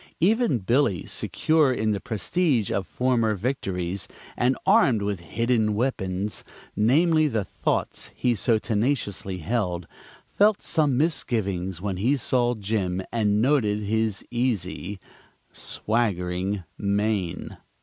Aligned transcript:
Even 0.19 0.57
Billy, 0.57 1.05
secure 1.05 1.71
in 1.71 1.91
the 1.91 1.99
prestige 1.99 2.71
of 2.71 2.87
former 2.87 3.35
victories, 3.35 4.07
and 4.35 4.57
armed 4.65 5.03
with 5.03 5.19
hidden 5.19 5.75
weapons 5.75 6.43
namely, 6.75 7.27
the 7.27 7.43
"thoughts" 7.43 8.09
he 8.15 8.33
so 8.33 8.57
tenaciously 8.57 9.37
held 9.37 9.85
felt 10.25 10.59
some 10.59 10.97
misgivings 10.97 11.83
when 11.83 11.97
he 11.97 12.17
saw 12.17 12.55
Jim 12.55 13.03
and 13.11 13.43
noted 13.43 13.83
his 13.83 14.25
easy, 14.31 14.99
swaggering 15.51 16.63
mien. 16.79 17.57